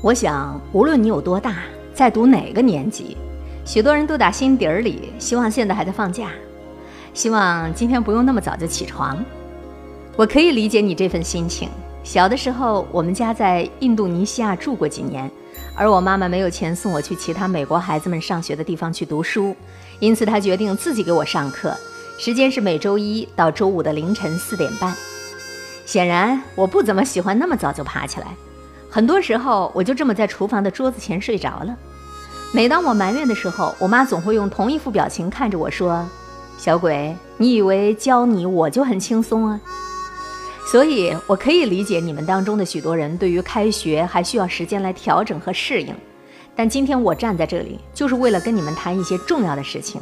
[0.00, 1.56] 我想，无论你有多大，
[1.92, 3.16] 在读哪个年级，
[3.64, 6.30] 许多人都打心底儿里希望现在还在放假，
[7.12, 9.18] 希望今天不用那么早就起床。
[10.14, 11.68] 我可以理解你这份心情。
[12.04, 15.28] 小的时候，我们家在印度尼西亚住过几年，
[15.74, 19.54] 而我妈妈没有钱送我去其他美国孩子们上学的地方去读书，
[19.98, 21.76] 因此她决定自己给我上课，
[22.18, 24.94] 时间是每周一到周五的凌晨四点半。
[25.84, 28.28] 显然，我不怎么喜欢那么早就爬起来。
[28.90, 31.76] 很多时候，我就这么在厨房的桌子前睡着了。
[32.52, 36.08] 每当我埋怨的时候，我妈总会用同一副表情看着我说
[36.56, 39.60] ：“小鬼，你以为教你我就很轻松啊？”
[40.70, 45.94] 所以，我可以理解你们当中的许多人对于开学还需要时间来调整和适应。
[46.56, 50.00] 但今天我站在这里，就是为了跟你们谈一些重要的事情。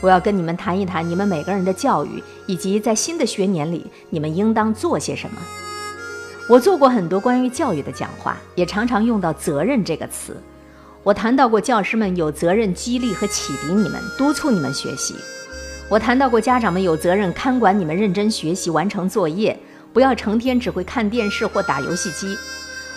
[0.00, 5.36] 我要跟你们谈一谈你们每个人的教育，以及在新的学年里你们应当做些什么。
[6.46, 10.36] 我做过很多关于教育的讲话，也常常用到“责任”这个词。
[11.02, 15.14] 我谈到过教师们有责任激励和启迪你们，督促你们学习；
[15.88, 19.58] 我谈到过家长们有责任看管你们认真学习、完成作业，
[19.94, 22.36] 不要成天只会看电视或打游戏机。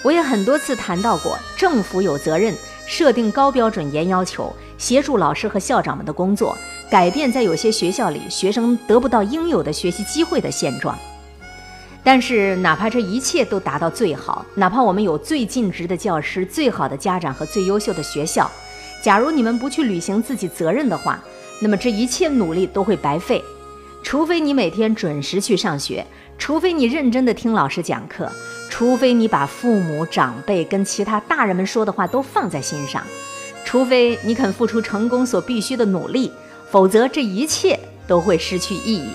[0.04, 2.54] 我也很多次谈到过政府有责任
[2.86, 6.58] 设定高标准、严要求，协助老师和校长们的工作，
[6.92, 10.98] 改变在有些学校里学生得不到应有的学习机会的现状。
[12.08, 18.50] 但是，哪怕这一切都达到最好，哪怕我们有最尽职的教师、最好的家长和最优秀的学校，
[19.04, 21.22] 假如你们不去履行自己责任的话，
[21.60, 23.44] 那么这一切努力都会白费。
[24.02, 28.32] 除非你每天准时去上学，除非你认真的听老师讲课，
[28.70, 33.04] 除非你把父母长辈跟其他大人们说的话都放在心上，
[33.66, 36.32] 除非你肯付出成功所必须的努力，
[36.72, 37.78] 否则这一切
[38.08, 39.10] 都会失去意义。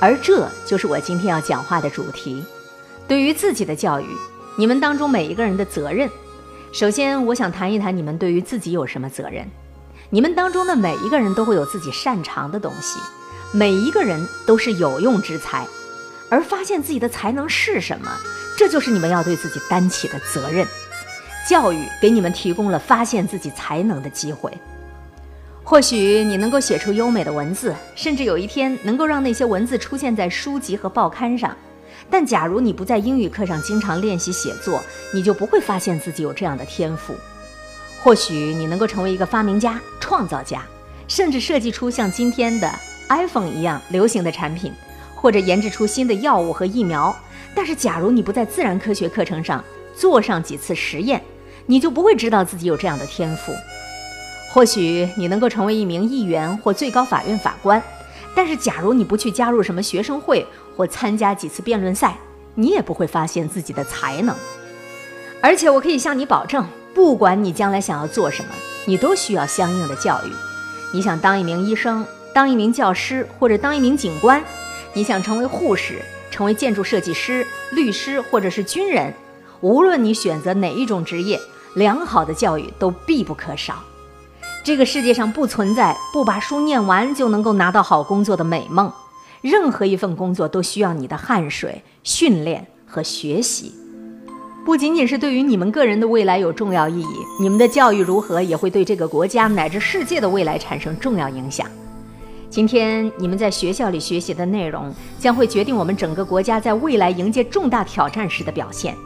[0.00, 2.44] 而这就是我今天要讲话的主题。
[3.08, 4.06] 对于自己的教育，
[4.58, 6.10] 你们当中每一个人的责任。
[6.72, 9.46] 首先，我想谈一谈你们对于自己有什么责任。
[10.10, 12.98] 你们当中的每一个人都会有自己擅长的东西，
[13.52, 15.66] 每一个人都是有用之才。
[16.28, 18.10] 而发现自己的才能是什么，
[18.58, 20.66] 这就是你们要对自己担起的责任。
[21.48, 24.52] 教育给你们提供了发现自己才能的机会。
[25.68, 31.56] 或许你能够写出优美的文字，甚至有一天能够让那些文字出现在书籍和报刊上。
[32.08, 34.80] 但假如你不在英语课上经常练习写作，
[35.12, 37.16] 你就不会发现自己有这样的天赋。
[38.00, 40.62] 或许你能够成为一个发明家、创造家，
[41.08, 42.72] 甚至设计出像今天的
[43.08, 44.72] iPhone 一样流行的产品，
[45.16, 47.12] 或者研制出新的药物和疫苗。
[47.56, 49.64] 但是，假如你不在自然科学课程上
[49.96, 51.20] 做上几次实验，
[51.66, 53.52] 你就不会知道自己有这样的天赋。
[54.56, 57.82] 或许你能够成为一名议员或最高法院法官，
[58.34, 62.16] 但是假如你不去加入什么学生会或参加几次辩论赛，
[62.54, 64.34] 你也不会发现自己的才能。
[65.42, 68.48] 而且我可以向你保证，不管你将来想要做什么，
[68.86, 70.30] 你都需要相应的教育。
[70.90, 72.02] 你想当一名医生、
[72.32, 74.42] 当一名教师或者当一名警官，
[74.94, 76.00] 你想成为护士、
[76.30, 79.12] 成为建筑设计师、律师或者是军人，
[79.60, 81.38] 无论你选择哪一种职业，
[81.74, 83.84] 良好的教育都必不可少。
[84.66, 88.92] 这个世界上不存在不把书念完就能够拿到好工作的美梦，
[89.40, 93.72] 任何一份工作都需要你的汗水、训练和学习。
[94.64, 101.64] 不仅仅是对于你们个人的未来有重要意义，你们的教育如何也会对这个国家乃至世界的未来产生重要影响。
[102.50, 108.96] 今天你们在学校里学习的内容，将会决定我们整个国家在未来迎接重大挑战时的表现。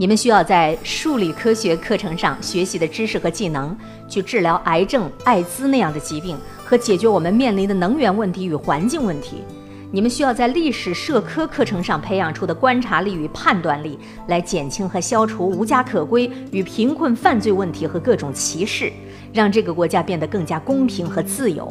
[0.00, 3.76] 你们需要在数理科学课程上学习的知识和技能，
[4.08, 9.44] 去治疗癌症、艾滋那样的疾病，和解决我们面临的能源问题与环境问题。
[9.92, 18.90] 你们需要在历史社科课程上培养出的观察力与判断力，来减轻和消除无家可归与贫困犯罪问题和各种歧视，
[19.34, 21.70] 让这个国家变得更加公平和自由。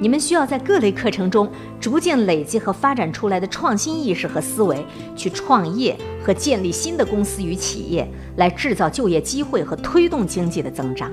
[0.00, 11.10] 你们需要在各类课程中逐渐累积和发展出来的创新意识和思维，去创业和建立新的公司与企业，来制造就业机会和推动经济的增长。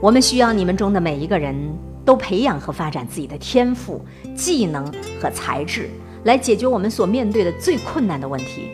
[0.00, 1.54] 我们需要你们中的每一个人
[2.04, 4.04] 都培养和发展自己的天赋、
[4.34, 4.84] 技能
[5.20, 5.90] 和才智，
[6.24, 8.70] 来解决我们所面对的最困难的问题。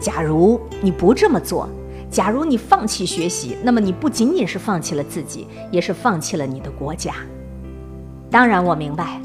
[0.00, 1.68] 假如你不这么做，
[2.10, 7.14] 假如你放弃学习，那么你不仅仅是放弃了自己，也是放弃了你的国家。
[8.32, 9.20] 当然，我明白，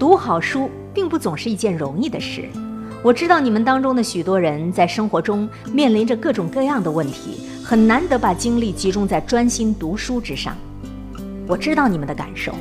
[0.00, 2.48] 读好书并不总是一件容易的事。
[3.00, 10.56] 我知道你们当中的许多人在生活中面临着各种各样的问题，很难得把精力集中在专心读书之上。
[11.46, 12.52] 我知道你们的感受。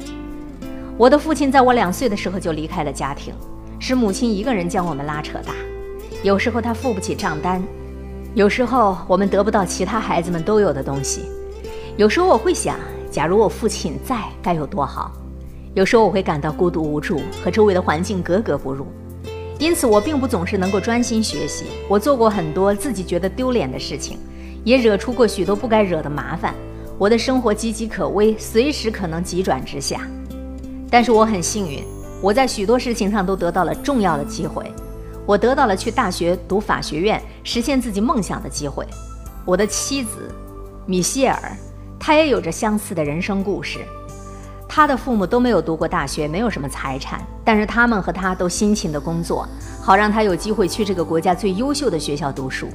[0.99, 3.33] 我的父亲在我两岁的时候就离开了家庭，
[3.79, 5.51] 是母亲一个人将我们拉扯大。
[6.21, 7.59] 有时候他付不起账单，
[8.35, 11.21] 有时候我们得不到其他孩子们都有的东西，
[11.97, 12.75] 有时候我会想，
[13.09, 15.11] 假如我父亲在，该有多好。
[15.73, 18.87] 有时候我会感到孤独无助，和周围的环境格格不入，
[19.57, 21.65] 因此我并不总是能够专心学习。
[21.87, 24.19] 我做过很多自己觉得丢脸的事情，
[24.65, 26.53] 也惹出过许多不该惹的麻烦。
[26.97, 30.05] 我的生活岌岌可危，随时可能急转直下。
[30.89, 31.81] 但是我很幸运，
[32.21, 34.69] 我在许多事情上都得到了重要的机会。
[35.25, 38.85] 我得到了去大学读法学院、实现自己梦想的机会。
[39.45, 40.29] 我的妻子
[40.85, 41.57] 米歇尔，
[41.97, 43.79] 她也有着相似的人生故事。
[44.73, 49.45] 他的父母都没有读过大学，没有什么财产，但是他们和他都辛勤的工作，
[49.81, 52.69] 好让他有机会去这个国家最优秀的学校读书。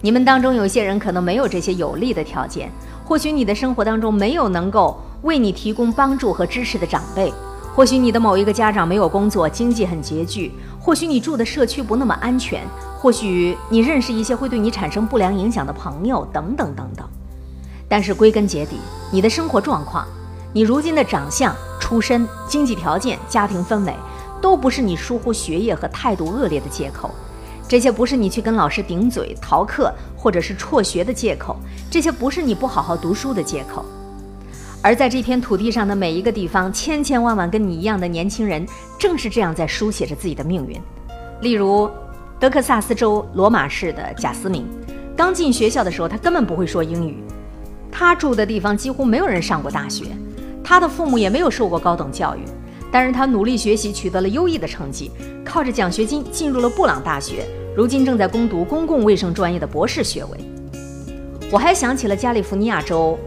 [0.00, 2.70] 你们当中有些人可能没有这些有利的条件，
[3.04, 7.34] 或许你的生活当中没有能够为你提供帮助和支持的长辈，
[7.74, 12.62] 或许你的某一个家长没有工作，经济很拮据，或许你住的社区不那么安全，
[12.96, 17.04] 或许你认识一些会对你产生不良影响的朋友，等等等等。
[17.88, 18.76] 但是归根结底，
[19.10, 20.06] 你的生活状况。
[20.54, 23.94] 你如今的长相、出身、经济条件、家庭氛围，
[24.40, 27.10] 都不是你疏忽学业和态度恶劣的借口。
[27.66, 31.56] 这些不是你去跟老师顶嘴、逃课或者是辍学的借口。
[31.90, 33.82] 这些不是你不好好读书的借口。
[34.82, 38.66] 而在这片土地上的每一个地方，千千万万跟你一样的年轻人，
[38.98, 40.78] 正是这样在书写着自己的命运。
[41.40, 41.88] 例如，
[42.38, 44.66] 德克萨斯州罗马市的贾斯敏，
[45.16, 47.22] 刚进学校的时候，他根本不会说英语。
[47.90, 50.06] 他住的地方几乎没有人上过大学。
[50.64, 52.40] 他的父母也没有受过高等教育，
[52.90, 55.10] 但是他努力学习，取得了优异的成绩，
[55.44, 57.44] 靠着奖学金进入了布朗大学，
[57.76, 60.38] 如今正在攻读公共卫生专业的博士学位。
[61.50, 63.18] 我还想起了加利福尼亚州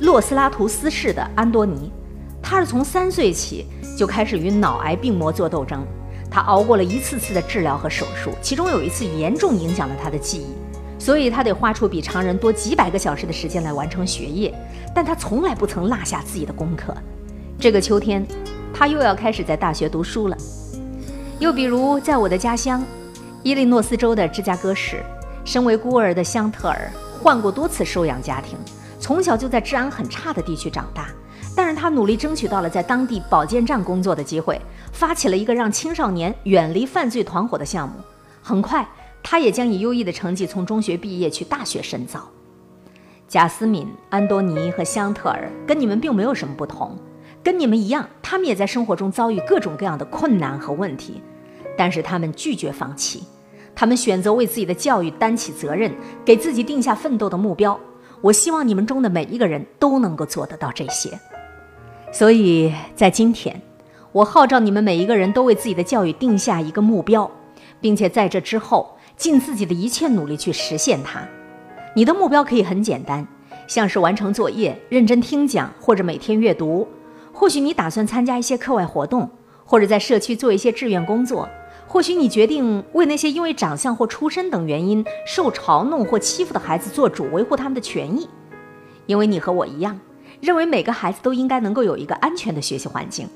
[0.00, 1.90] 洛斯拉图斯市的安多尼，
[2.42, 5.86] 他是从三岁起就开始与脑癌病魔做斗争，
[6.30, 10.46] 他熬过了一次次的治疗和手术，其中有一次严重影响了他的记忆，
[11.02, 14.54] 所以他得花出比常人多几百个小时的时间来完成学业。
[14.94, 16.94] 但他从来不曾落下自己的功课。
[17.58, 18.24] 这个秋天，
[18.72, 20.36] 他又要开始在大学读书了。
[21.40, 22.84] 又比如，在我的家乡
[23.42, 25.02] 伊利诺斯州的芝加哥市，
[25.44, 26.88] 身为孤儿的香特尔
[27.20, 28.56] 换过多次收养家庭，
[29.00, 31.08] 从小就在治安很差的地区长大。
[31.56, 34.60] 但是他努力争取到了在当地保健站工作的机会，
[34.92, 37.96] 发起了一个让青少年远离犯罪团伙的项目。
[38.40, 38.86] 很快，
[39.22, 42.28] 他也将以优异的成绩从中学毕业，去大学深造。
[43.28, 46.96] 贾斯敏、安多尼和香特尔跟你们并没有什么不同，
[47.42, 51.22] 跟你们一样，他们也在生活中遭遇各种各样的困难和问题，
[51.76, 53.22] 但是他们拒绝放弃，
[53.74, 55.90] 他们选择为自己的教育担起责任，
[56.24, 57.78] 给自己定下奋斗的目标。
[58.20, 61.18] 我希望你们中的每一个人都能够做得到这些。
[62.12, 63.62] 所以在今天，
[64.12, 67.30] 我号召你们每一个人都为自己的教育定下一个目标，
[67.80, 71.24] 并且在这之后尽自己的一切努力去实现它。
[71.94, 73.24] 你的目标可以很简单，
[73.68, 76.88] 像是完成作业、认真听讲或者每天阅读。
[77.32, 79.30] 或许你打算参加一些课外活动，
[79.64, 81.48] 或者在社区做一些志愿工作。
[81.86, 88.28] 或许你决定为那些因为长相或出身等原因受嘲弄或欺负的孩子做主，维护他们的权益。
[89.06, 89.96] 因为你和我一样，
[90.40, 93.28] 认为每个孩子都应该能够有一个安全的学习环境。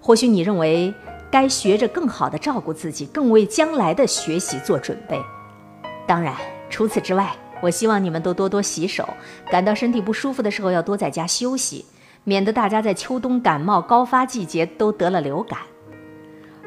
[0.00, 0.94] 或许你认为
[1.30, 5.20] 该学着更好的照顾自己，更为将来的学习做准备。
[6.06, 6.34] 当然，
[6.70, 7.34] 除此之外。
[7.62, 9.08] 我希望你们都多多洗手，
[9.50, 11.86] 感到身体不舒服的时候要多在家休息，
[12.22, 15.60] 免得大家在秋冬感冒高发季节都得了流感。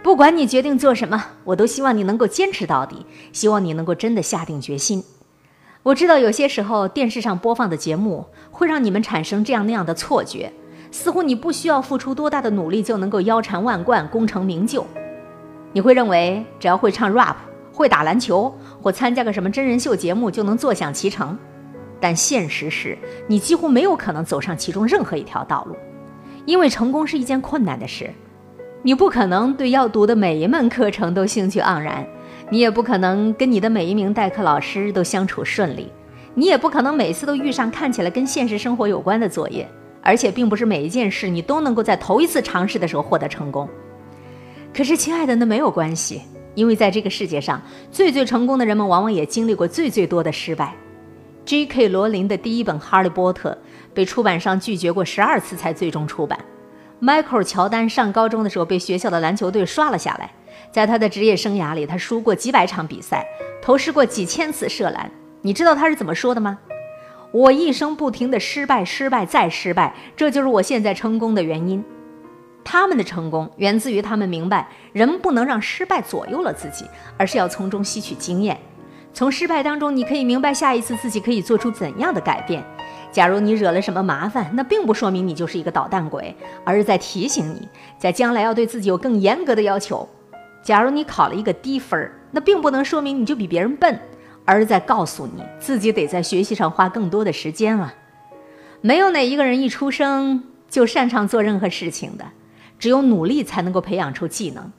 [0.01, 5.03] 不管你决定做什么，我都希望你能够坚持到底，希望你能够真的下定决心。
[5.83, 10.51] 我知道有些时候电视上播放的节目会让你们产生这样那样的错觉，
[10.91, 14.86] 似乎你不需要付出多大的努力就能够腰缠万贯、功成名就。
[15.74, 17.36] 你会认为只要会唱 rap。
[17.72, 21.38] 会打篮球或参加个什么真人秀节目就能坐享其成，
[21.98, 25.77] 但现实是你几乎没有可能走上其中任何一条道路，
[26.43, 28.10] 因为成功是一件困难的事。
[28.81, 32.05] 你不可能对要读的每一门课程都兴趣盎然，
[32.50, 35.89] 你也不可能跟你的每一名代课老师都相处顺利，
[36.34, 39.65] 你也不可能每次都遇上看起来跟现实生活有关的作业，
[40.09, 43.69] 而且并不是每一件事你都能够在头一次尝试的时候获得成功。
[44.73, 46.23] 可是，亲爱的，那没有关系。
[46.55, 47.61] 因为在这个世界上，
[47.91, 50.73] 最最成功的人们往往也经历过最最多的失败。
[51.45, 51.89] J.K.
[51.89, 53.51] 罗琳的第一本《哈利波特》
[53.93, 56.39] 被出版商拒绝过十二次才最终出版。
[56.99, 60.31] Michael 乔丹上高中的时候被学校的篮球队刷了下来。
[60.71, 63.23] 在他的职业生涯里，他输过几百场比赛，
[63.61, 65.09] 投失过几千次射篮。
[65.43, 66.57] 你知道他是怎么说的吗？
[67.31, 71.83] 我一生不停的失败，失败再失败，这就是我现在成功的原因。
[72.63, 76.86] 他们的成功源自于他们明白，人不能让失败左右了自己，
[77.17, 78.57] 而是要从中吸取经验。
[79.13, 82.63] 从失败当中，你可以明白下一次自己可以做出怎样的改变。
[83.12, 87.67] 假如你惹了什么麻烦，那并不说明你就是一个捣蛋鬼，而是在提醒你，
[87.98, 90.07] 在将来要对自己有更严格的要求。
[90.62, 94.00] 假如你考了一个低分儿，那并不能说明你就比别人笨，
[94.49, 97.93] 而是在告诉你自己得在学习上花更多的时间了。
[98.81, 102.25] 没有哪一个人一出生就擅长做任何事情的，
[102.79, 104.71] 只有努力才能够培养出技能。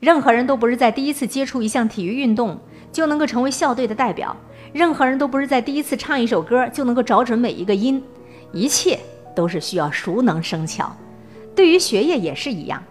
[0.00, 2.58] 任何人都不是在第一次接触一项体育运动
[2.90, 4.36] 就能够成为校队的代表，
[4.72, 8.02] 任何人都不是在第一次唱一首歌就能够找准每一个音，
[8.52, 8.98] 一切
[9.36, 10.92] 都是需要熟能生巧。
[11.54, 12.82] 对于学业也是一样。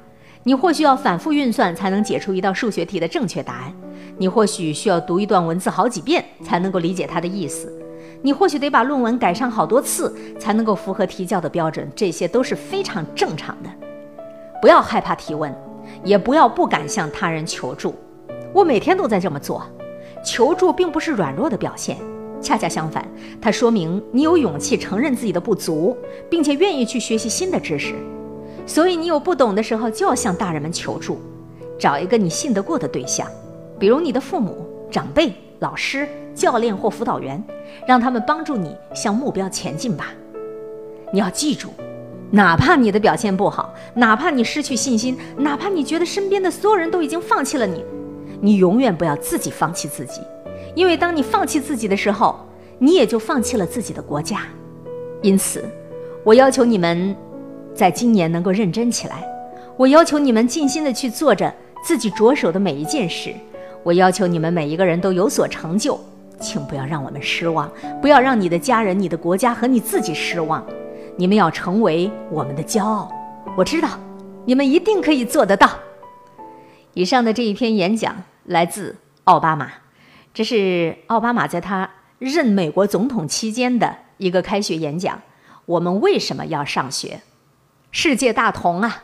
[0.43, 3.73] 你或许要反复运算才能解出一道数学题的正确答案，
[4.22, 7.74] 你或许需要读一段文字好几遍才能够理解它的意思，
[8.22, 13.70] 你或许得把论文改上好多次才能够符合提交的标准，这些都是非常正常的。
[14.62, 15.51] 不要害怕提问，
[16.04, 17.96] 也不要不敢向他人求助。
[18.54, 19.63] 我每天都在这么做，
[20.24, 21.98] 求助并不是软弱的表现，
[22.40, 23.04] 恰恰相反，
[23.42, 25.98] 它说明你有勇气承认自己的不足，
[26.30, 27.96] 并且愿意去学习新的知识。
[28.68, 31.20] 所以，你有不懂的时候，就要向大人们求助，
[31.80, 33.28] 找一个你信得过的对象，
[33.81, 37.43] 比如你的父母、长辈、老师、教练或辅导员，
[37.88, 40.13] 让他们帮助你向目标前进吧。
[41.11, 41.69] 你要记住，
[42.29, 47.83] 哪怕你的表现不好，哪怕你失去信心，哪怕你觉得身边的所有人都已经放弃了你，
[48.39, 50.21] 你永远不要自己放弃自己，
[50.75, 52.39] 因为当你放弃自己的时候，
[52.77, 54.41] 你也就放弃了自己的国家。
[55.23, 55.65] 因此，
[56.23, 57.15] 我要求你们。
[57.73, 59.25] 在今年能够认真起来，
[59.77, 63.33] 我要求你们尽心的去做着自己着手的每一件事。
[63.83, 66.00] 我要求你们每一个人都有所成就，
[66.39, 67.71] 请不要让我们失望，
[68.01, 70.65] 不要让你的家人、你的国家和你自己失望。
[71.17, 73.11] 你们要成为我们的骄傲，
[73.57, 73.89] 我知道
[74.45, 75.69] 你们一定可以做得到。
[76.93, 78.95] 以上的这一篇演讲来自
[79.25, 79.71] 奥巴马，
[80.33, 85.21] 这是奥巴马在他任美国总统期间的一个开学演讲。
[85.65, 87.21] 我们为什么要上学？
[87.91, 89.03] 世界大同啊，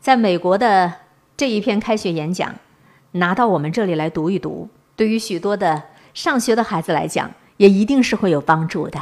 [0.00, 0.92] 在美国的
[1.36, 2.54] 这一篇开学演讲，
[3.12, 5.82] 拿到我们这里来读一读，对于许多的
[6.14, 8.98] 上学的孩子来讲，也一定是会有帮助的。